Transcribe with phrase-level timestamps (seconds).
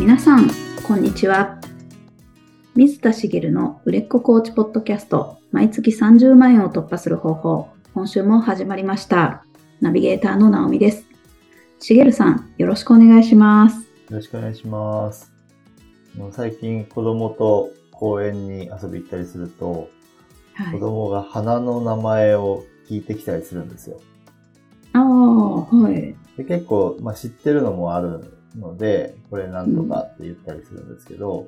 [0.00, 0.48] 皆さん、
[0.88, 1.60] こんにちは。
[2.74, 9.44] 水田茂の売れっ子コーチポッドキャスト、毎月30万円を突破する方法、今週も始まりました。
[9.82, 11.04] ナビゲーターの直美です。
[11.80, 13.76] 茂さん、よろしくお願いします。
[13.76, 15.30] よろしくお願いします。
[16.16, 19.90] もう最近子供と公園に遊び行ったりすると、
[20.54, 20.78] はい子。
[20.80, 24.00] 供が花の名前を聞いてきたりするんですよ。
[24.94, 26.16] ああ、はい。
[26.38, 31.46] で結構、まあ、知ってるのもあるので、これなんとかって言ったりするんですけど、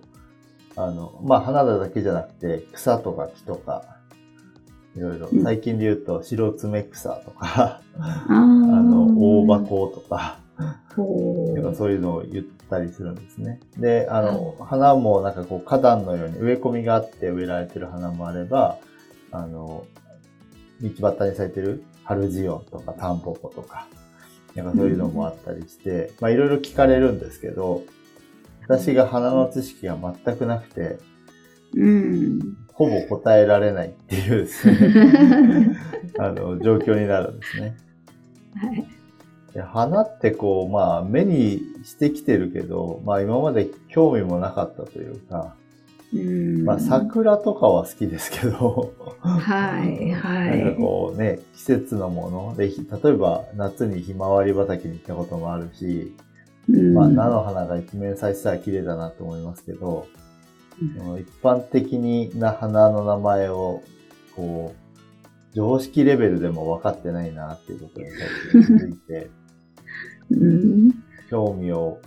[0.77, 3.85] あの、まあ、花だけじゃなくて、草とか木とか、
[4.97, 9.59] いろいろうん、最近で言うと、白爪草とか、あ あの、大葉。
[9.59, 10.43] 箱とか
[11.75, 13.61] そういうのを言ったりするんですね。
[13.79, 18.79] で、あの、花もなんかこう花壇のように植え込みがあって植えられてる花もあれば、
[19.31, 19.87] あの、
[20.81, 23.89] 道端に咲いてる春ジオンとかタンポポとか、
[24.55, 27.83] なんかそういうのもあったりして、まあいろいろ聞かれるんですけど、
[28.65, 30.99] 私が花の知識が全くなくて、
[31.75, 31.81] う。
[31.81, 32.57] うん。
[32.73, 35.77] ほぼ答えられないっていうですね、
[36.19, 37.77] あの、状況になるんですね。
[38.55, 38.79] はい。
[39.55, 45.62] いや花ってこう、まあ目にしてきてるけど、まあ今まで興味もなかったというか、うん。
[46.65, 50.77] まあ桜とかは好きですけど、はい、はなんかい。
[50.77, 52.57] こうね、季節のもの。
[52.57, 56.15] で、ひ例えば夏にひまわり畑に行ったこともあるし、
[56.69, 56.95] うん。
[56.95, 60.07] まあ菜の花が一面咲いてたら綺麗だなと思いますけど、
[60.81, 61.21] うん。
[61.21, 61.99] 一般的
[62.35, 63.83] な花の名前を、
[64.37, 68.07] こう、常識レベルでも分かってないなっていうことに
[68.53, 69.31] 最近気づいて、
[70.31, 70.91] うん。
[71.31, 71.99] 興味を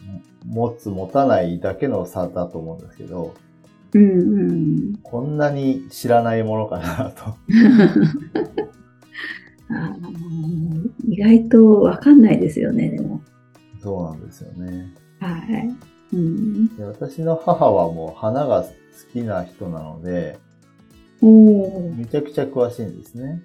[0.46, 3.34] 持つ持たないだけの差だと思うんですけど、
[3.96, 4.98] うんうん。
[5.04, 7.38] こんなに知らないものかなと。
[9.70, 10.12] あの
[11.08, 13.22] 意外とわかんないですよね、でも。
[13.82, 14.94] そうなんですよね。
[15.20, 15.74] はい。
[16.14, 16.76] うん。
[16.76, 18.70] で私の母はもう花が好
[19.14, 20.40] きな人なので、
[21.22, 21.94] おお。
[21.96, 23.42] めちゃくちゃ詳しいんですね。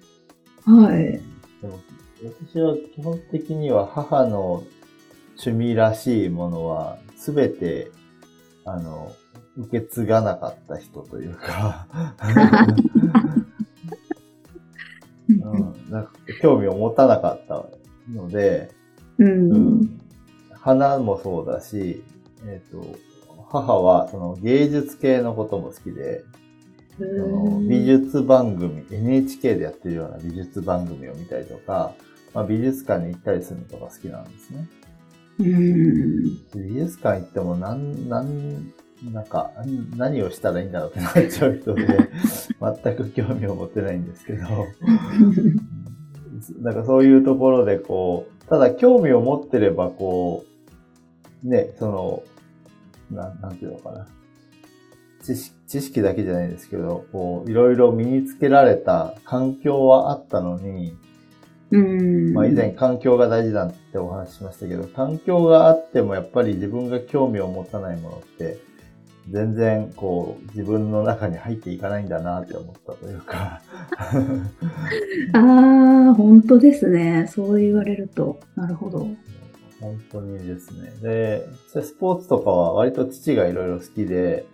[0.65, 1.21] はい。
[1.61, 1.79] でも
[2.23, 4.63] 私は基本的には母の
[5.37, 7.89] 趣味らしいものは全て、
[8.65, 9.13] あの、
[9.57, 11.87] 受け継がなかった人というか、
[15.29, 17.65] うん、なんか興味を持たなかった
[18.11, 18.71] ので、
[19.17, 19.25] う。
[19.25, 20.01] うんん
[20.61, 22.03] 花もそうだし、
[22.45, 22.95] えっ、と、
[23.49, 26.23] 母はその芸術系のことも好きで、
[26.97, 31.95] その美術番組、NHK でやってるような美術番組を見たりとか、
[32.33, 34.69] まあ、美術館に行ったりするのとか好きなんですね。
[35.39, 36.23] うん。
[36.69, 38.09] 美術館行ってもなん、
[39.11, 41.87] なん、か、ん何をしたらいいんだろうってなっちゃう人で、
[42.83, 44.45] 全く興味を持ってないんですけど、
[46.61, 50.45] なんかそういうところでこう、ただ興味を持ってればこ
[51.43, 52.23] う、ね、その、
[53.11, 54.07] ななんていうのかな。
[55.23, 60.97] 知識知識だけじゃないですけど、こう、いろいろ身につけられた環境はあったのに、
[61.71, 62.33] うん。
[62.33, 68.57] まあ以前環境が大事だってお話ししましたけど、環境があってもやっぱり自分が興味を持たないものって、
[69.29, 73.61] 全然こう自分の中に入っていかないんだなって思ったというか、
[75.33, 77.27] ああ、本当ですね。
[77.27, 78.39] そう言われると。
[78.55, 79.07] なるほど。
[79.79, 80.91] 本当にですね。
[81.01, 84.45] で、スポーツとかは割と父がいろいろ好きで、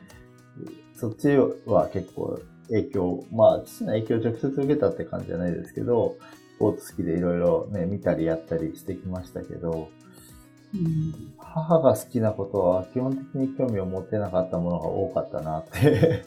[0.96, 1.30] そっち
[1.66, 2.40] は結構
[2.70, 6.18] 影響、まあ父の影響を直接受けたって感じじゃないですけど、
[6.56, 9.90] スポーツ好きでいろいろね、見たりやったりしてきましたけど、
[10.74, 11.34] うん。
[11.38, 16.24] 母が好きなことは基本的に興味を持ってなかったものが多かったなって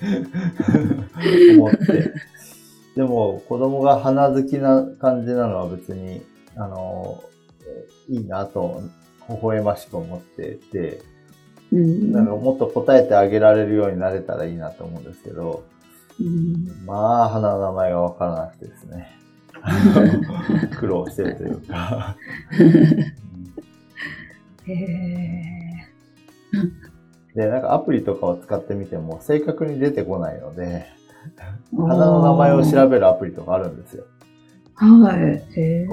[1.56, 2.12] 思って。
[2.96, 6.22] でも子供が花好きな感じなのは別に、
[6.56, 7.22] あの、
[8.08, 8.82] いいなと
[9.28, 11.00] 微笑ましく思ってて、
[11.72, 12.12] うん。
[12.12, 15.64] なんかもっと答えてあげられるようになれたらいいなと思うんですけど、
[16.20, 19.16] うんまあ花の名前がわからなくてですね。
[20.76, 22.16] 苦労してるというか。
[24.72, 24.84] へ
[27.34, 27.34] え。
[27.34, 30.86] で、なんかアプリとかを使ってみても正確に出てこないので、
[31.76, 34.04] 花の名前を調べるアプリとかあるんですよ。
[34.74, 35.60] はい。
[35.60, 35.86] へ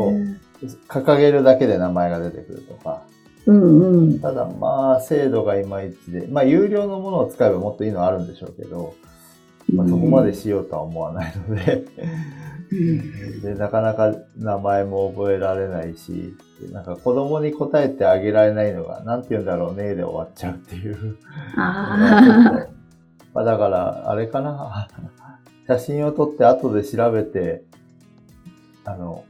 [0.88, 3.04] 掲げるだけで名前が出てくるとか。
[3.46, 4.20] うんうん。
[4.20, 8.96] ただまあ精度がいまいちで、まあ有料のものを使えばもっといいのはあるんでしょうけど、
[9.74, 11.86] まあ、そこまでしようとは思わないので、
[12.72, 13.42] うん。
[13.42, 16.34] で、なかなか名前も覚えられないし、
[16.72, 21.18] なんか子供に答えてあげられないのが、なんて言うんだろうねで終わっちゃうっていう。
[21.56, 22.78] ああ。
[23.34, 24.88] まあだから、あれかな。
[25.68, 27.64] 写真を撮って後で調べて、
[28.86, 29.26] あの、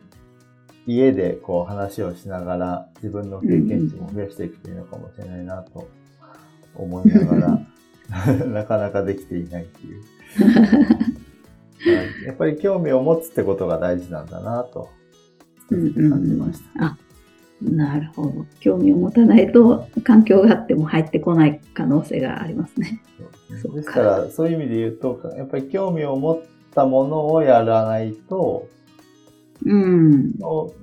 [0.85, 5.89] 家でこう話をしながら自分の経験値も増やしていくといいのかもしれないなと
[6.75, 10.01] 思いながら、 なかなかできていないっていう。
[12.25, 14.89] やっぱり興味を持つってことが大事なんだなと、
[15.69, 16.85] 感じました。
[16.85, 16.97] あ
[17.61, 18.45] なるほど。
[18.59, 23.01] 興味を持たないと、環境があっても入ってこない可能性がありますね。
[23.61, 26.41] そうですから、そういう意味で言うと、やっぱり興味を持っ
[26.73, 28.67] たものをやらないと、
[29.65, 30.33] うん。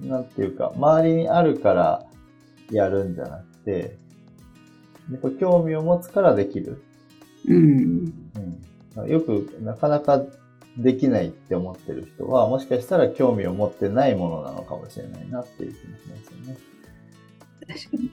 [0.02, 2.04] なんていうか、周りにあるから
[2.70, 3.96] やるんじゃなくて、
[5.12, 6.82] やっぱ興味を持つからできる。
[7.46, 8.12] うん。
[8.96, 10.24] うん、よく、なかなか
[10.78, 16.58] できないって思ってる人は、もしかしたら興味を持ってないものなのかもしれないなっていう気もしますよね。
[17.66, 18.10] 確かに。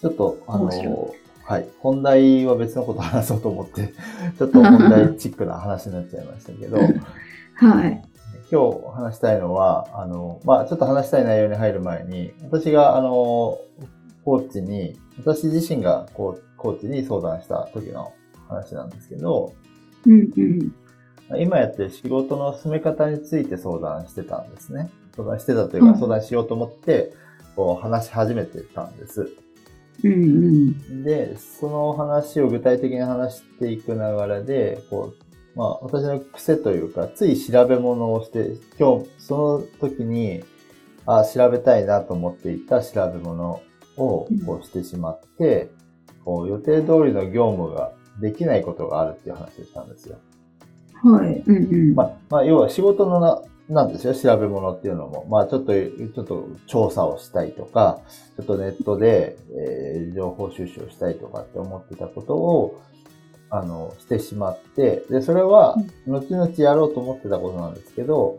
[0.00, 1.14] ちょっと、あの、
[1.50, 1.68] はい。
[1.80, 3.92] 本題は別のこと話そうと思って、
[4.38, 6.78] ちょっと本題チックな話になっちゃいましたけど、
[7.54, 8.02] はい。
[8.50, 13.58] 今日話したいのは、あの、まあちょっと話したい内容に入る前に、私が、あの、
[14.24, 18.12] コーチに、私自身がコーチに相談した時の
[18.50, 19.54] 話なんですけど、
[20.06, 20.12] うん
[21.30, 24.90] うん、今やってる仕事の進め方について相談してたんですね。
[25.16, 27.12] 相談してたというか、相談しようと思って、
[27.56, 29.30] こう話し始めてたんです。
[30.02, 33.98] うんうん、で、その話を具体的に話していく流
[34.28, 35.12] れで、こ
[35.54, 40.42] う、まあ私の癖というか、つい調べ物をして、今日、その時に、
[41.06, 43.62] あ調べたいなと思っていた調べ物
[43.96, 45.70] をこうしてしまって、
[46.24, 50.18] こう予定通りの業務ができないことがあるっていう話をしたんですよ。
[51.02, 51.42] はい。
[51.46, 51.94] うんうん。
[51.94, 55.26] まあ、まあ、要は仕事のな、なんですよ、調べ物っていうのも。
[55.28, 58.00] まあ、ちょっと、ちょっと調査をしたいとか、
[58.36, 62.80] ちょっとネットで、えー、情報収集をしたいとかって思ってたことを、
[63.48, 65.76] あの、してしまって、で、それは、
[66.06, 68.38] 後々やろうと思ってたことなんですけど、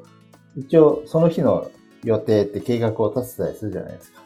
[0.55, 1.69] 一応、その日の
[2.03, 4.21] 予定って計画を立てたりするじゃないですか。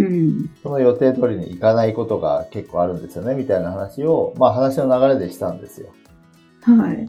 [0.00, 5.88] うん、その予定通りに行かないことが結構あるんですよね、みたいな話を、まあ話の流れでしたんですよ。
[6.62, 7.08] はい。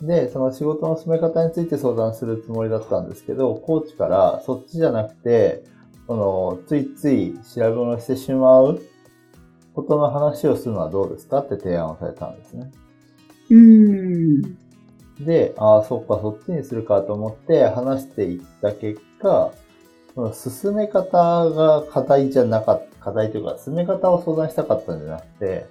[0.00, 5.64] で、その仕事の進め方について相談するつもりだったんですけど、コーチからそっちじゃなくて、
[6.06, 8.82] その、ついつい調べ物してしまう
[9.74, 11.38] ことの話をするのはどうですか？
[11.38, 12.70] って提案をされたんですね。
[13.50, 14.42] うん。
[15.24, 19.52] で、ああ、そっか、そっちにするかと思って話していった結果、
[20.32, 25.66] 進め方が課題じゃなかった、課題というか、進め方を相談したかったんじゃなくて、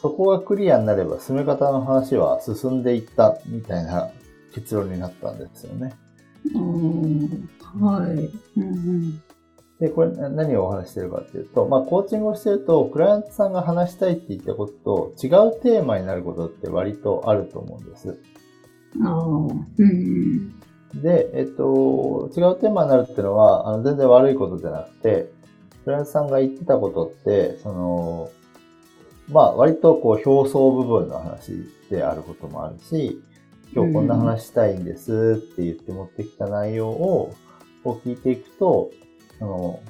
[0.00, 4.10] そこがクリアになれば進め方の話は進んでいったみたいな
[4.54, 5.92] 結論になったんですよね。
[6.54, 7.48] うん、
[7.80, 8.30] はい。
[8.56, 9.22] うんうん
[9.80, 18.18] で、これ何をお話してるかっていうと、まあ、コーチングをしてると、クライアントさんが話したいって言ったことと違うテーマになることって割とあると思うんです。
[19.02, 19.16] ああ、
[19.78, 20.59] うん。
[20.94, 25.30] で、えっと、違うテーマになるっていうのは、あの全然悪いことじゃなくて、
[25.84, 28.30] フランスさんが言ってたことって、その、
[29.28, 31.52] まあ、割とこう、表層部分の話
[31.88, 33.22] であることもあるし、
[33.72, 37.34] 今日こんな話したいんですって言って持ってきた内容を、
[37.84, 38.90] こう聞いていくと、
[39.40, 39.80] あの、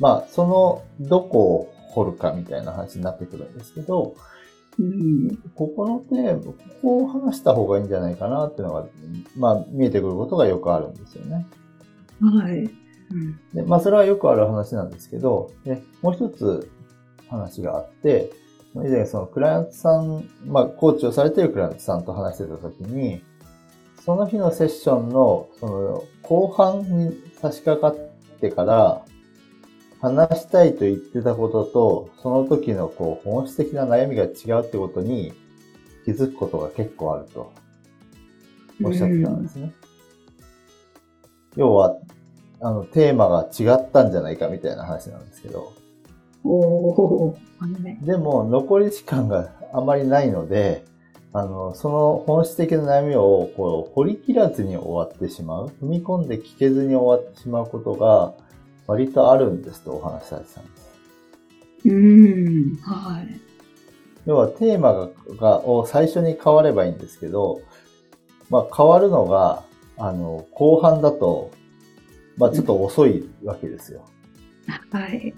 [0.00, 4.16] まあ、その、どこを掘るかみたいな話になってくるんですけど、
[5.54, 8.86] ここのテーマ、ここを話した方がいいんじゃないかなっていうのが、
[9.36, 11.46] まあ、見えてくることがよくあるんですよね。
[12.20, 12.70] はい。
[13.12, 16.70] うん、でまあ、それはよくある話なんですけど、でもう一つ
[17.28, 18.32] 話があって、
[18.74, 23.22] 以前そのクライアントさん、まあ、コーチをされているクライアントさんと話してたときに、
[24.04, 29.04] その日のセッションの、その、後半に差し掛かってから、
[30.00, 35.32] 話したいと言ってたことと、その時のこう本質的な悩みが違うってことに
[36.04, 37.52] 気づくことが結構あると
[38.82, 39.72] おっしゃってたんですね。
[41.56, 41.98] 要は、
[42.60, 45.72] あの、テーマが違ったんじゃないかみたいな話なんですけど。
[46.44, 47.34] お
[48.02, 50.84] でも、残り時間があまりないので、
[51.32, 58.32] あの、その本質的な悩みをこう掘り切らずに終わってしまう、踏み込んで聞けずに終わってしまうことが、
[58.90, 60.90] 割とあるんですとお話しされてたんです。
[61.84, 63.40] うん、はい。
[64.26, 67.62] 要はテーマががを最初に変わればいいんですけど、
[68.48, 69.62] まあ変わるのが、
[69.96, 71.52] あの、後半だと、
[72.36, 74.04] まあちょっと遅いわけですよ。
[74.90, 75.34] はい。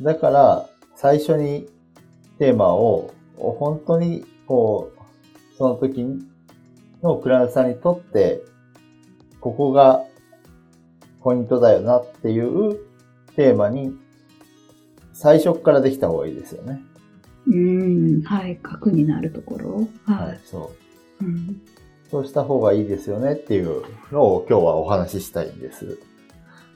[0.00, 1.68] だから、最初に
[2.38, 6.06] テーマを、本当に、こう、その時
[7.02, 8.44] のクライアントさんにとって、
[9.40, 10.04] ここが
[11.24, 12.78] ポイントだよなっていう
[13.34, 13.96] テーマに
[15.14, 16.82] 最初からできた方がいいですよね。
[17.46, 19.88] うん、はい、核になるところ。
[20.04, 20.72] はい、はい、そ
[21.20, 21.24] う。
[21.24, 21.60] うん、
[22.10, 25.98] そうした方がいいですよねっていうのを今日はお話ししたいんです。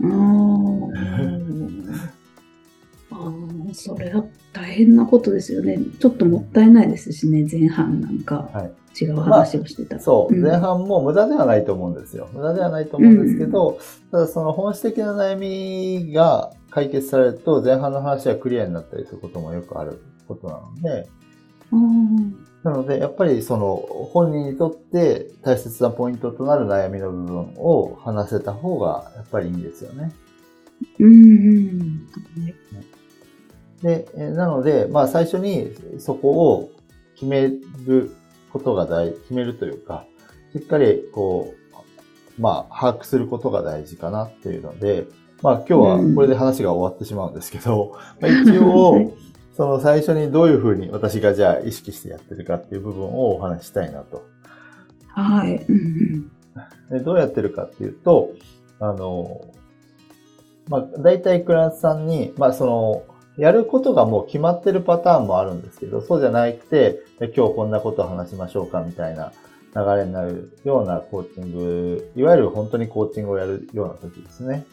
[0.00, 0.92] うん
[3.74, 5.78] それは大変なことですよね。
[6.00, 8.50] ちょっともったいないですしね、前半なんか
[9.00, 12.28] 違う話をしてた、まあ、そう、うん、前半も無駄ではないと思うんですよ。
[12.32, 21.08] 無駄ではないと思うんですけど、うん、ただその本質的な悩みが解決されると、前半の話はクリアになったりすることもよくあることなので、
[22.64, 23.76] なので、やっぱりその
[24.12, 30.12] 本人にとって大切なポイントとなる悩みの部分を話せた方がやっぱりいいんですよね。
[30.98, 32.06] うん。
[33.82, 36.70] で、なので、まあ最初にそこを
[37.14, 37.52] 決め
[37.86, 38.14] る
[38.58, 40.04] ことが大、決めるというか、
[40.52, 45.06] しっかりこう、まあ把握することが大事かなっていうので、
[45.42, 49.12] まあ今日はこれで話が終わってしまうんですけど、 まあ、一応、
[49.56, 54.22] その最初にどういうふうに私がじゃあ意識してやってるかっていう部分をお話したいなと。
[55.08, 55.66] はい。
[56.90, 58.30] でどうやってるかっていうと、
[58.80, 59.40] あの、
[60.68, 63.02] まあ、大体クライアントさんに、まあ、その、
[63.38, 69.32] やることがもう決まってるパターンもあるんですけど、そうじゃなくて、今日こんなことを話しましょうかみたいな
[69.74, 74.66] 流れになるようなコーチング、いわゆる本当にコーチングをやるような時ですね。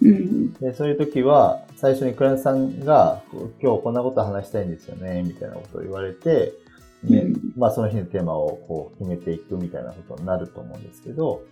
[0.00, 3.22] うん、でそういう時は、最初にクライアントさんが、
[3.60, 6.52] 今日こんなこと話したいんですよね、みたいなことを言われて、
[7.02, 11.42] ね、うん、まあその日のテーマをこう決めていくみたいなことになると思うんですけど、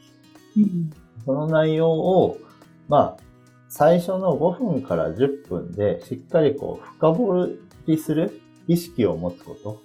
[0.57, 0.93] うん、
[1.25, 2.39] その内容を、
[2.89, 3.26] まあ、
[3.69, 7.49] 最初の5分から10分でしっかりこう深掘
[7.87, 9.81] りする意識を持つこと。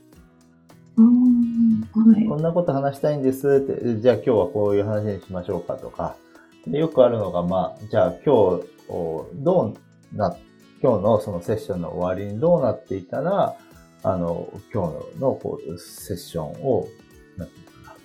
[0.98, 3.64] はい、こんなこと話したいんです。
[3.64, 6.16] って、じゃあ今日はこういう話にしましょうかとか、
[6.68, 8.66] でよくあるのが、まあ、じゃあ今日、
[9.36, 9.74] ど
[10.14, 10.36] うな、
[10.82, 13.56] 今日のそのセッションの終わりにどうなっていたら、
[14.04, 16.88] あの、今日のこうセッションを、
[17.38, 17.96] なんていうか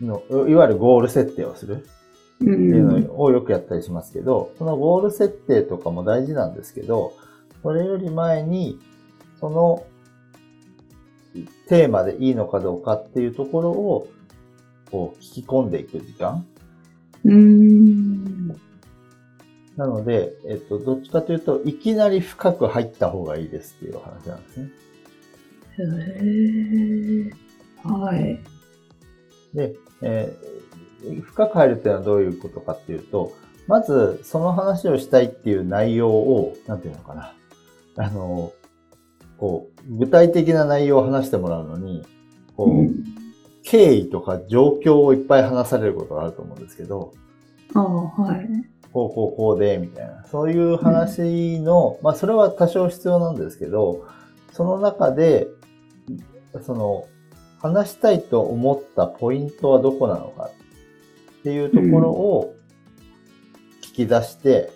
[0.00, 1.86] な、のいわゆるゴール設定をする
[2.42, 7.14] っていうのをよくやったりしますけど、そのゴール設定とかも大事なんですけど、
[7.62, 8.78] それより前に、
[9.40, 9.84] その
[11.68, 14.08] テーマでいいのかどうかっていうところを、
[14.90, 16.46] こう聞き込んでいく時間
[17.24, 18.48] うん。
[19.76, 24.70] なので、えっと、どっちかというと、いきなり深く入った方がいいですっていう話なんですね。
[25.78, 25.82] へ
[27.28, 27.88] え。
[27.88, 28.38] はい。
[29.54, 30.71] で、えー、
[31.24, 33.32] 深く入るっていうのはどういうことかっていうと、
[33.68, 37.34] まず、その話をしたいっていう内容を、なんていうのかな。
[37.96, 38.52] あの、
[39.38, 42.04] こう、具体的な内容を話してもらうのに、
[42.56, 43.04] こう、うん、
[43.62, 47.12] 経緯とか状況をいっぱい話されることがあると思うんですけど、
[47.74, 48.48] ああ、はい。
[48.92, 50.24] こうこうこうで、みたいな。
[50.26, 54.06] そういう話の、うん、まあそれは多少必要なんですけど、
[54.52, 55.46] その中で、
[56.62, 57.06] その、
[57.60, 60.50] 話したいと思ったポイントはどこなのか
[61.42, 62.54] っていうところを
[63.82, 64.70] 聞き出して、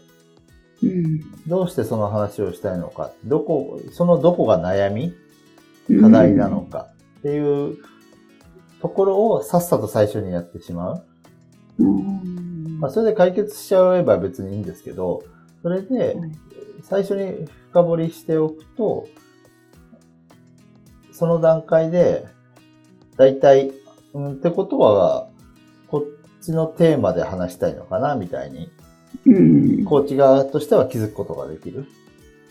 [0.82, 5.14] うん、どうしてその話をしたいのか、どこ、そのどこが悩み
[6.00, 6.88] 課題なのか
[7.20, 7.76] っていう
[8.82, 11.04] ところをさっさと最初にやってしまう。
[12.80, 15.23] まあ、それで解決しちゃえば別にいいんですけど、
[15.62, 16.16] それで
[16.82, 19.06] 最初に深掘りしておくと、
[21.12, 22.26] その段階で、
[23.16, 23.73] だいたい、
[24.12, 25.28] うん、ってことは、
[26.46, 28.70] ちのテーマで話したいのかな、みたいに、
[29.26, 29.40] う
[29.82, 31.86] ん、コーチ側としては気づくことができる。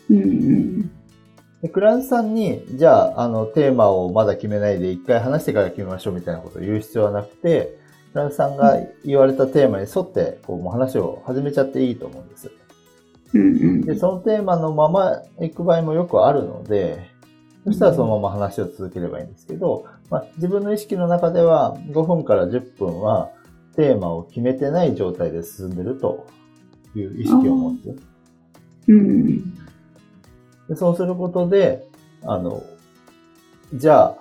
[0.10, 0.92] うん
[1.62, 7.80] で、クライアントさんに、じゃあ、あの、テーマをまだ決めないで一回話してから決めましょうみたいなことを言う必要はなくて、
[8.12, 12.52] クライアントさんが言われたテーマに沿って、こう、もう話を始めちゃっていいと思うんです。
[13.34, 17.10] で、そのテーマのまま行く場合もよくあるので、
[17.66, 23.32] そしたらそのまま話を続ければいいんですけど、まあ、自分の意識の中では5分から10分は
[23.76, 26.28] テーマを決めてない状態で進んでると
[26.96, 27.98] いう意識を持つ。
[28.88, 29.56] うん、
[30.70, 31.88] でそうすることで、
[32.24, 32.64] あの、
[33.74, 34.18] じゃあ、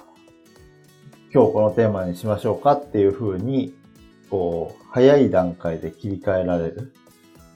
[1.32, 3.75] 今日このテーマにしましょうかっていうふうに、
[4.30, 6.92] こう、早い段階で切り替えられる。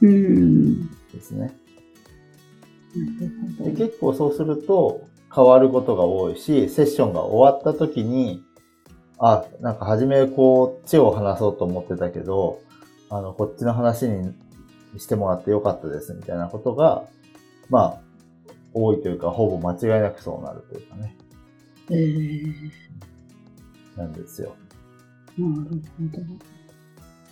[0.03, 0.89] うん。
[1.13, 1.55] ですね。
[3.61, 8.43] で結構そうすると変わることが多いし、セッションが終わった時に、
[9.19, 12.61] あ、なんか初めこっちを話そうと思ってたけど、
[13.11, 14.35] あの、こっちの話に
[14.97, 17.05] してもらってよかったですみたいなことが、
[17.69, 18.01] まあ、
[18.75, 21.17] 多いというか、ほぼ間違いなくそうなるというかね。
[21.91, 22.55] えー、
[23.97, 24.55] なんですよ。
[25.39, 25.75] なるほ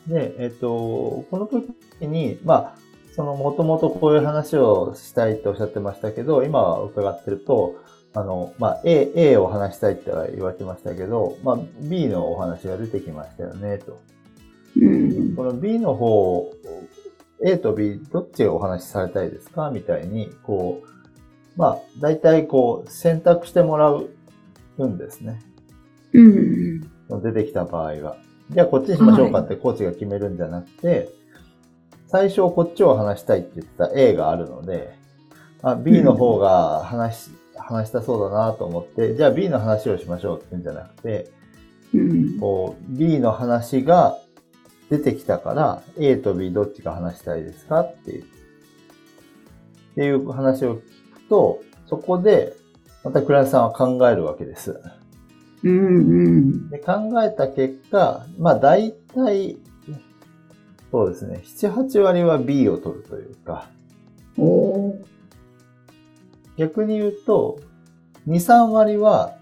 [0.09, 0.15] ど。
[0.15, 1.67] で、えっ、と、この時
[2.07, 2.75] に、まあ、
[3.15, 7.77] その、もともとこういう話をしたいっておっしゃってましたけど、今伺ってると、
[8.17, 14.01] あの、まあ、A、A を話したいって言われてましたけど、まあ、B のお話が出てきましたよね、と。
[14.81, 16.51] うん、この B の方
[17.45, 19.71] A と B どっちがお話しされたいですか？
[19.71, 20.89] みたいに、こう、
[21.57, 24.09] まあ、大体こう、選択してもらう
[24.87, 25.43] んですね。
[26.15, 26.81] うん。
[27.23, 28.17] 出てきた場合は。
[28.51, 31.11] じゃあこっちにしましょうかってコーチが決めるんじゃなくて、
[32.09, 34.95] 最初こっちを話したいって言ってた A があるので、
[35.63, 37.31] あ B の方が話し、
[37.67, 41.31] 話したそうだなと思って、じゃあ B の話をしましょうって言うんじゃなくて、
[41.95, 42.39] うん。
[42.39, 44.19] こう、B の話が
[44.89, 48.27] 出てきたから、A と B どっちが話したいですかっていう、っ
[49.97, 50.81] ていう話を聞
[51.15, 52.55] くと、そこで、
[53.03, 54.81] またクライアントさんは考えるわけです。
[55.65, 55.79] うん。
[55.79, 56.71] うん。
[56.71, 59.59] で考えた結果、まあ大体、
[60.93, 63.71] そうですね、7、8割は B を取るというか、
[64.39, 65.16] おー。
[66.57, 67.61] 逆に言うと、
[68.27, 69.37] 2、3割は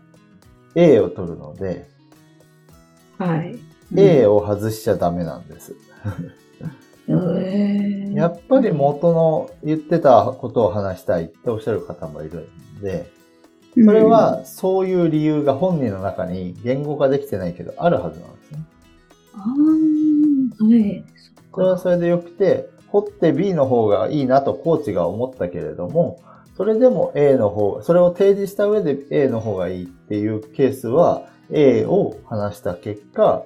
[0.75, 1.88] A を取るので、
[3.18, 3.59] はい。
[3.97, 5.75] A を外しちゃダメなんです。
[7.06, 13.11] えー、やっぱり元の言ってたことを話したいっておっしゃる方もいるんで、
[13.75, 18.64] それはそういう理由が本人の中に言語化できてないけどあるはずなんですね。
[19.35, 19.38] あ
[20.61, 21.04] あ、はい。
[21.52, 26.21] それはそれでよくて、掘って B の方がいいなとコーチが思ったけれども、
[26.56, 33.44] それでも A の方、それを提示した上で A の方がいいっていうケースは A を話した結果、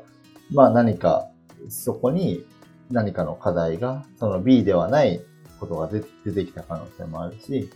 [0.52, 1.28] まあ何か
[1.68, 2.44] そこに
[2.90, 5.20] 何かの課題が、その B ではない
[5.58, 7.70] ことが出出てきた可能性もあるし、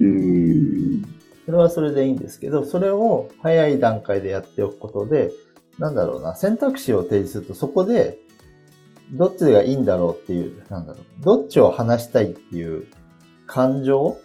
[0.00, 1.02] うん。
[1.46, 5.30] それはそれでいいんですけど、それを早い段階でやっておくことで、
[5.78, 8.18] なんだろうな、選択肢を提示するとそこで、
[9.12, 12.86] どっちがいいんだろうっていう、なんだろう、どっちを話したいっていう
[13.46, 14.16] 感情。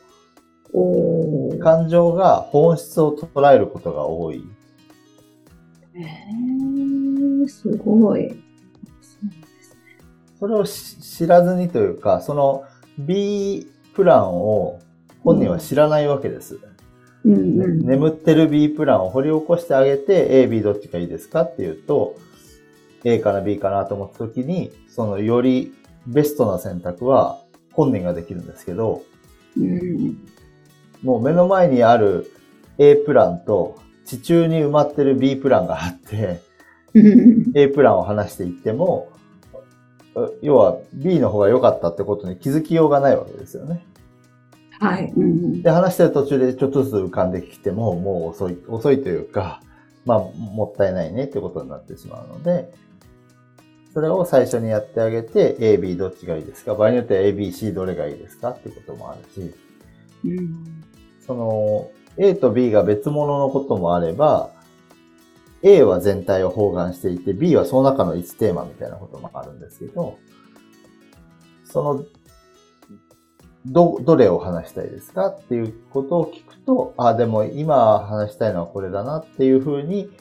[1.59, 4.43] 感情が本質を捉えることが多い。
[5.93, 8.29] えー、すごい。
[8.29, 9.79] そうですね。
[10.39, 12.63] それをし知らずにというか、その
[12.99, 14.79] B プランを
[15.23, 16.59] 本人は知らないわけです。
[17.23, 17.79] うんうん。
[17.79, 22.17] 眠ってる B プランを掘り起こしてあげて、A、B どっちがいいですかっていうと、
[23.03, 25.73] A かな B かなと思った時に、そのより
[26.05, 27.39] ベストな選択は
[27.71, 29.03] 本人ができるんですけど、
[29.57, 30.17] うん。
[31.05, 32.31] もう目の前にある
[32.77, 36.41] A プランと地中に埋まってる B プランがあって、
[36.93, 37.51] うん。
[37.55, 39.11] A プランを話していっても、
[40.15, 43.85] う要は B の方が良かったってことに気づきようがないわけですよね。
[44.79, 45.13] はい。
[45.15, 45.61] うん。
[45.61, 49.61] で、話してる途中でちょっとずつ浮かんできても、もう遅い、遅いというか、
[50.05, 52.73] まあ、もったいないねってことになってしまうので、
[53.93, 56.75] それを最初にやってあげて、A、B どっちがいいですか？
[56.75, 58.49] 場合によっては A、B、C どれがいいですか？
[58.49, 59.55] ってこともあるし、
[60.25, 60.83] うん。
[61.25, 64.49] その、A と B が別物のこともあれば、
[65.63, 70.17] A は全体を包含していて、B はその中の1テーマみたいなこともあるんですけど、
[71.65, 72.05] その、
[73.65, 80.11] ど、どれを話したいですかっていうことを聞くと、あ、でも今話したいのはこれだなっていうふうに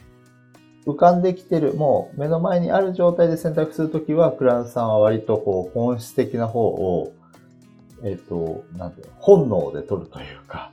[0.87, 7.13] 浮かんできてる、もう目の前にある状態で選択するときは、クランさんは割とこう本質的な方を、
[8.03, 10.71] えっ、と、なんていうの、本能で取るというか、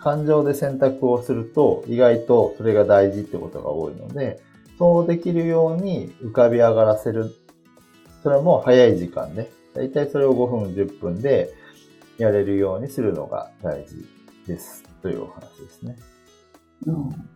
[0.00, 4.40] 感情で選択をすると意外とそれが大事ってことが多いので、
[4.78, 7.34] そうできるように浮かび上がらせる。
[8.22, 11.52] それも早い時間で、だいたいそれを5分、10分で
[12.18, 13.96] やれるようにするのが大事
[14.46, 14.82] です。
[15.02, 15.96] というお話ですね。
[16.86, 17.34] うん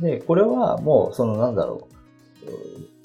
[0.00, 1.94] で、これはもうそのなんだろう。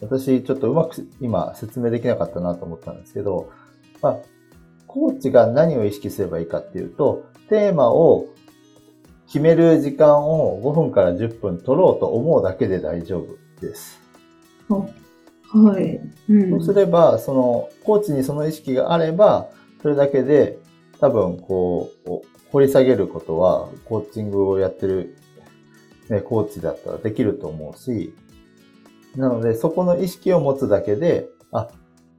[0.01, 3.51] 私ちょっとうまく今説明できなかったなと思ったんですけど、
[4.01, 4.17] まあ、
[4.87, 8.27] コーチが何を意識すればいいかっていうと、テーマを
[9.27, 13.99] 決める時間を5分から10分取ろうと思うだけで大丈夫です。
[15.51, 15.99] はい。
[16.29, 16.49] うん。
[16.51, 19.49] そうすれば、その、コーチにその意識があれば、
[19.81, 20.59] それだけで
[20.99, 25.15] 多分こう、掘り下げることは、コーチングをやってる、
[26.09, 28.13] ね、コーチだったらできると思うし、
[29.15, 31.69] なので、そこの意識を持つだけで、あ、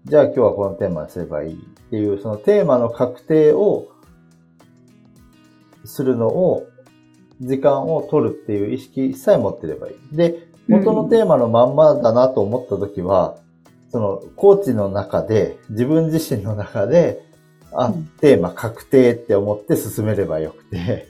[0.06, 1.56] じゃあ今日はこのテーマにすればいいっ
[1.90, 3.89] ていう、そのテーマの確定を
[5.84, 6.66] するのを、
[7.40, 10.16] 時間を取るっていう意識さえ持ってればいい。
[10.16, 13.36] で、元のテーマのまんまだなと思ったときは、
[13.90, 17.22] その、コーチの中で、自分自身の中で、
[17.72, 21.06] あ、うんテーマ確定って思って進めればよくて、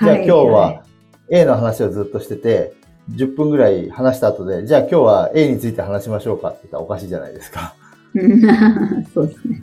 [0.00, 0.84] じゃあい今日は
[1.30, 2.74] A の話をずっとしてて、
[3.10, 7.74] 10分ぐらい話した後で、じゃあ今日は A について話しましょうかって言ったらおかしいじゃないですか。
[8.14, 8.42] うん
[9.14, 9.62] そうですね。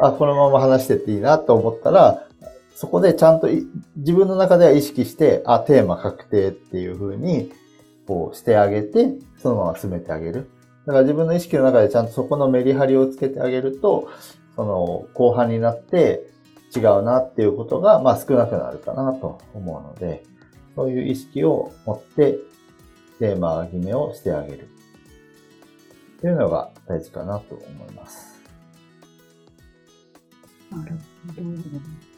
[0.00, 2.26] あ、このまま話してっていいなと思ったら、
[2.82, 3.46] そこでちゃんと
[3.94, 7.52] 自分の中では意識して、あ、テーマ確定っていう風に、
[8.08, 10.50] こうしてあげて、そのまま進めてあげる。
[10.84, 14.08] だから自分の意識の中でちゃんとそこのメリハリをつけてあげると、
[14.56, 16.26] その後半になって
[16.74, 20.24] 違うなっていうことが、まあ少なくなるかなと思うので、
[20.74, 22.36] そういう意識を持って
[23.20, 24.68] テーマ決めをしてあげる。
[26.20, 28.42] というのが大事かなと思います。
[30.72, 30.94] なる
[31.28, 32.11] ほど。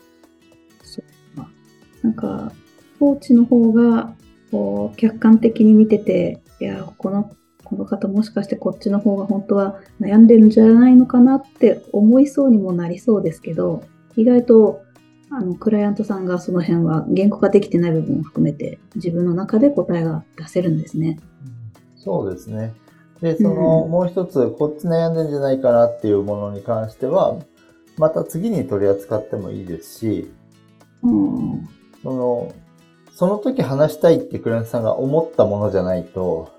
[2.05, 2.53] なんか、
[3.01, 4.15] コーチの方が、
[4.51, 7.33] こう、客観的に見てて、いや、この、
[7.65, 13.83] この方もしかしてこっちの方が本当は悩んでるんじゃないのかなって思いそうにもなりそうですけど、
[14.17, 14.83] 意外と、
[15.31, 21.19] あの、クライアントさんがその辺は言語化できてない部分を含めて、自分の中で答えが出せるんですね。
[21.97, 22.75] そうですね。
[23.23, 27.39] で、その、もう一つ、こっち悩んでんじゃないかなっていうものに関しては、
[27.97, 30.31] また次に取り扱ってもいいですし、
[31.03, 31.69] うん、
[32.05, 32.55] その、
[33.15, 36.53] その時話したいってクライアントさんが思ったものじゃないと、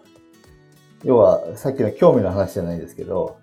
[1.04, 3.38] 要はさっきの興味の話じゃないですけど、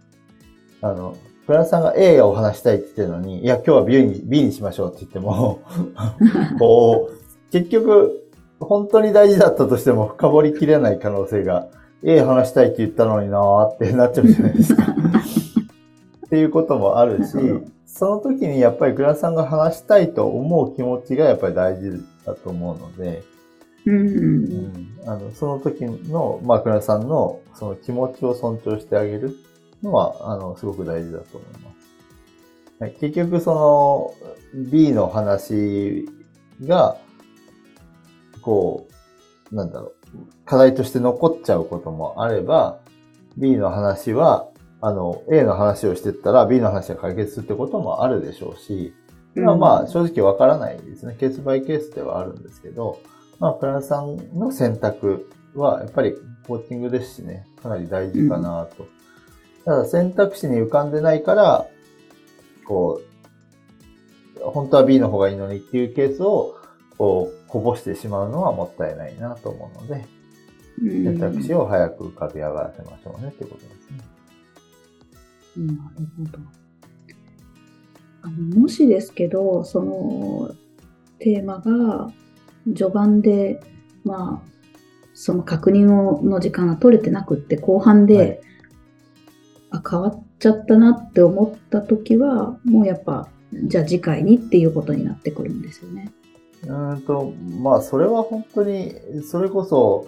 [0.81, 5.61] あの、クライアントさんが A を話したいって言ってるのに、いや、今日は B に B にしましょうって言っても
[6.59, 8.19] こう、結局、
[8.59, 11.69] 本当に大事だったとしても深掘りきれない可能性が、
[12.03, 14.83] A 話したいって言ったのになーってなっちゃうじゃないですか。
[16.27, 17.37] っていうこともあるし、
[17.95, 23.23] その時にやっぱりグラさんが話したいと思う気持ちがやっぱり大事だと思うので、
[23.85, 29.37] うん、うん、あのその時の、まあ、クラさんのその気持ちを尊重してあげる
[29.83, 31.77] のは、あの、すごく大事だと思います。
[32.81, 34.15] はい、結局、その
[34.71, 36.09] B の話
[36.65, 36.97] が、
[38.41, 38.89] こ
[39.51, 42.79] う、なんだろう、課題として残っちゃうこともあれば、
[43.37, 44.49] B の話は
[44.83, 48.93] あの、A の話をしてったら B の話が解決するってこともあるでしょうし、
[49.37, 51.17] まあまあ正直わからないですね。
[51.19, 52.99] ケースバイケースではあるんですけど、
[53.39, 56.15] まあプランさんの選択はやっぱり
[56.49, 58.87] コーチングですしね、かなり大事かなと。
[59.65, 61.67] ただ選択肢に浮かんでないから、
[62.67, 63.01] こ
[64.41, 66.57] う、本当は B の方がいいのにっていうケースを、
[66.99, 70.05] こう、こぼしてしまうのはもったいないなと思うので、
[70.81, 74.12] 選択肢を早く浮かび上がらせましょうねってことですね。
[75.57, 76.39] なるほど。
[78.23, 80.55] あのもしですけど、その
[81.19, 82.13] テーマが
[82.67, 83.61] 序盤で、
[84.05, 84.53] まあ、
[85.15, 88.41] その確認をの時間が取れてなくって、後半で、はい、
[89.71, 96.13] あ、変わっちゃったなって思った時は、もうやっぱ、じゃあ次回にっていうことになってくるんですよね。
[96.67, 98.95] うんと、まあ、それは本当に、
[99.29, 100.07] それこそ、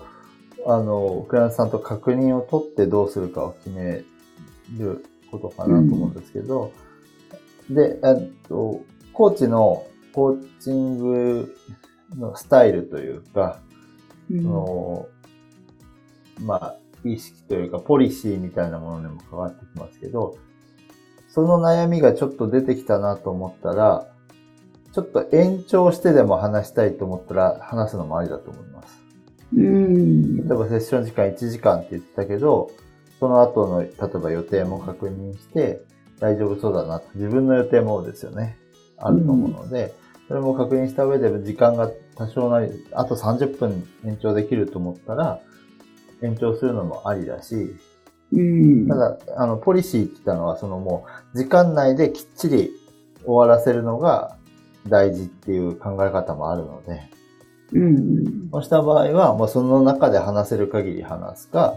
[0.66, 4.04] あの、クライアントさんと確認を取ってどうするかを決め
[4.78, 5.04] る
[5.38, 6.72] ことかなと思うんですけど、
[7.68, 8.80] うん、で、えっと、
[9.12, 11.56] コーチのコーチング
[12.16, 13.60] のスタイルというか、
[14.30, 15.08] うん、その
[16.40, 20.36] まあ、意識というか、ポリシーみたいなものにも変わってきますけど、
[21.28, 24.08] その悩みがちょっと出てきたなと思ったら、
[24.92, 29.02] ちょっと延長してでも話したいと思ったら話すのもありだと思います。
[29.56, 30.36] うん。
[30.36, 32.70] 例えばセッション時間1時間って言ってたけど、
[33.20, 35.82] その後の、例えば予定も確認して、
[36.20, 38.56] 大丈夫そうだな自分の予定もですよね。
[38.98, 45.40] あると思うので、うん、それも確認した上で時間が多少なり、あと30分延長できると思ったら、
[46.22, 47.76] 延長するのもありだし、
[48.32, 52.70] うん、ただ、あの、ポリシーって言ったのは、そのもう、時間内できっちり
[53.24, 54.36] 終わらせるのが
[54.88, 57.02] 大事っていう考え方もあるので、
[57.72, 61.74] うん、そうした場合は、もうその中で話せる限り話すか、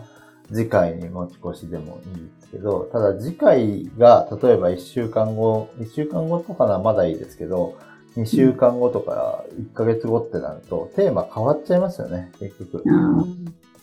[0.52, 7.78] 次回に持ち越しでもいいんですけど、ただ次回が、例えば1週間後、1週間後とかならまだいいですけど、
[8.16, 12.84] 2週間後とか1ヶ月後ってなると、テーマ変わっちゃいますよね、結局。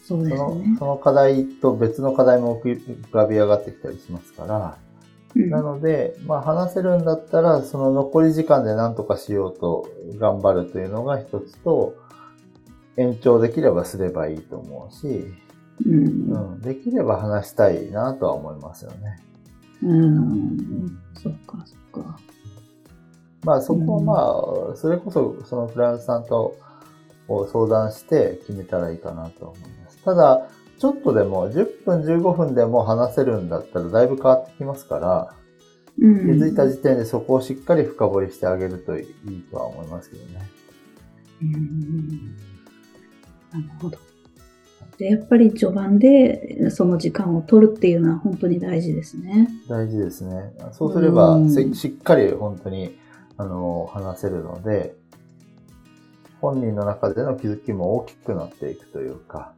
[0.06, 0.36] そうですね。
[0.36, 4.78] そのその課題と別の課題も浮かび上がってきたりしますから、
[5.34, 11.94] うん、なので、まあ話せるんだったら、その残り時間で何とかしようと頑張るというのが一つと、
[12.96, 15.24] 延長できればすればいいと思うし、
[15.84, 19.18] うん、うん、できれば話したいなとは思いますよね。
[19.82, 22.18] うん、うん、そっかそっか。
[23.44, 26.56] まあそこはまあ、それこそそのフランスさんと
[27.28, 30.02] 相談して決めたらいいかなと思います。
[30.04, 35.34] ただ、ちょっとでも10分15分でも話せるんだったらだいぶ変わってきますから、
[35.98, 40.48] うん、気づいた時点でそこをしっかり深掘りしてあげるといいとは思いますけどね。
[41.42, 42.36] うん、
[43.52, 43.98] なるほど。
[44.98, 49.48] でやっぱり序盤でその時間を取るっていうのは本当に大事ですね。
[49.68, 50.52] 大事ですね。
[50.72, 52.96] そうすれば、しっかり本当に
[53.36, 54.94] あの話せるので、
[56.40, 59.52] 本人の中での気づきも大きくなっていくというか、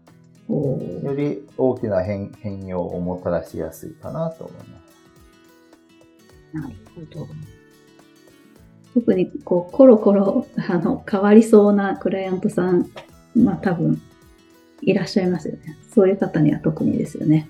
[0.48, 4.86] より大きな変変容をもたらしやすいかなと思います。
[6.54, 7.26] なるほど。
[8.94, 12.88] 特にこうコロコロあの変わりそうなクライアントさん、
[13.34, 14.00] まあ多分
[14.86, 15.76] いらっしゃいますよね。
[15.92, 17.48] そういう方には特にですよね。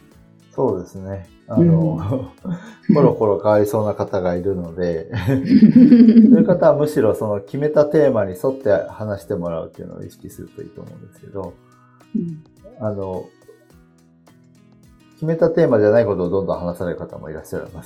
[0.50, 1.28] そうですね。
[1.46, 2.32] あの、
[2.94, 11.52] コロコロ変わりそうな方がいるので、 そういう方はむしろその決めたテーマに沿って話してもらうっていうのを意識するといいと思うんですけど、
[12.16, 12.42] うん
[12.80, 13.26] あの、
[15.14, 17.76] 決めたテーマじゃないことをどんどん話される方もいらっしゃるので、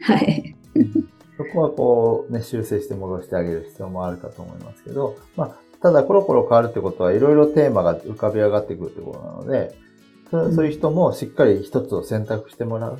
[0.00, 0.56] はい。
[1.36, 9.76] そこはこうね、修正して戻してあげる必要もあるかと思いますけど、まあ、ただコロコロ変わるってことはいろいろテーマが浮かび上がってくるってことなので、
[10.30, 12.98] そそういう人もしっかり一つを選択してもらう。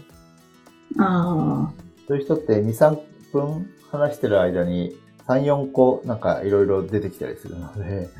[0.98, 1.72] あ
[2.06, 2.98] そういう人って2、3
[3.32, 4.94] 分話してる間に
[5.26, 8.10] 3、4個なんかいろいろ出てきたりするので、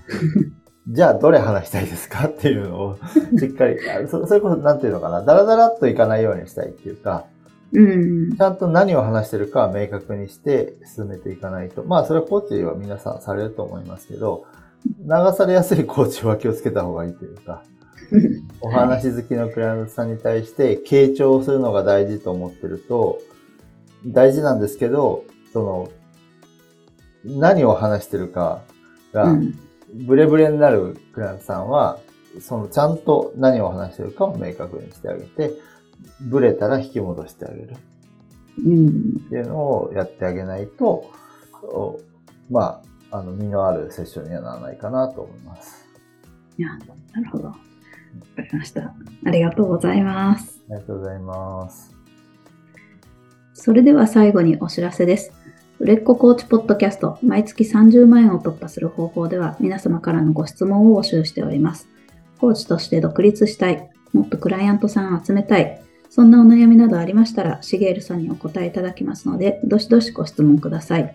[0.89, 2.27] じゃあどれ話したいですか？
[2.29, 2.99] っていうのを
[3.39, 7.34] しっかり、あそそれこそなんていうのかな、ダラダラっといかないようにしたいっていうか、あ、
[7.73, 8.41] うんち。
[8.41, 11.85] ゃんと何を話してるかは明確にして進めていかないと。
[11.85, 14.45] まあそれはコーチは皆さんされると思いますけど、
[15.01, 17.63] 流されやすいコーチは気をつけた方がいいというか、
[18.61, 23.19] お話好きのクライアントさんに対して傾聴するのが大事と思ってると、
[24.07, 25.89] 大事なんですけど、その、
[27.25, 28.61] 何を話してるか
[29.13, 29.59] うが、ん
[29.95, 31.99] ブレブレになるクライアントさんは、
[32.41, 35.53] そのちゃんと何を話してるかを明確にしてあげて、
[36.21, 37.77] ブレたら引き戻してあげる
[38.65, 38.89] うん。
[39.27, 41.11] っていうのをやってあげないと、
[41.63, 42.01] お
[42.51, 45.87] まあ、あの、身のあるセッションにはならないかなと思います。
[46.59, 46.69] いや、
[47.13, 47.49] なるほど。
[47.49, 48.95] わかりました。
[49.27, 50.61] ありがとうございます。
[50.69, 51.95] ありがとうございます。
[53.55, 55.33] それでは最後にお知らせです。
[55.79, 61.89] 売れっ子コーチポッドキャスト、毎月30万円を突破する方法では、皆様からのご質問を募集しております。
[62.41, 65.83] コーチとして独立したい、もっとクライアントさんを集めたい、
[66.15, 71.13] そんなお悩みなどありましたら、しげるさんにお答えいただきますので、どしどしご質問ください。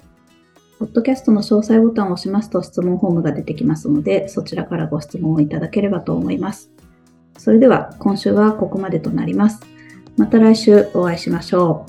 [0.77, 6.69] ポッドキャストの詳細ボタンを押しますと質問フォームが出てきますので、そちらからご質問をいただければと思います。
[7.37, 9.61] それでは、今週はここまでとなります。
[10.17, 11.85] また来週お会いしましょ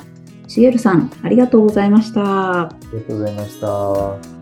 [0.47, 0.49] う。
[0.49, 2.61] しげるさん、ありがとうございました。
[2.61, 4.40] ありがとうございました。